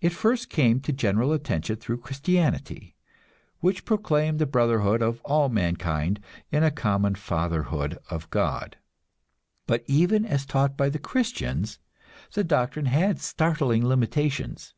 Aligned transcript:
It 0.00 0.08
first 0.08 0.48
came 0.50 0.80
to 0.80 0.92
general 0.92 1.32
attention 1.32 1.76
through 1.76 1.98
Christianity, 1.98 2.96
which 3.60 3.84
proclaimed 3.84 4.40
the 4.40 4.44
brotherhood 4.44 5.02
of 5.02 5.20
all 5.22 5.48
mankind 5.48 6.18
in 6.50 6.64
a 6.64 6.72
common 6.72 7.14
fatherhood 7.14 7.96
of 8.10 8.28
God. 8.30 8.76
But 9.68 9.84
even 9.86 10.24
as 10.24 10.46
taught 10.46 10.76
by 10.76 10.88
the 10.88 10.98
Christians, 10.98 11.78
the 12.32 12.42
doctrine 12.42 12.86
had 12.86 13.20
startling 13.20 13.86
limitations. 13.86 14.74